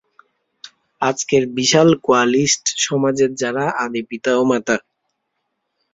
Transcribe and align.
আজকের 1.01 1.43
বিশাল 1.57 1.89
কোয়ালিস্ট 2.03 2.65
সমাজের 2.85 3.31
যারা 3.35 3.65
আদি 3.83 4.01
পিতা 4.09 4.31
ও 4.37 4.43
মাতা। 4.49 4.77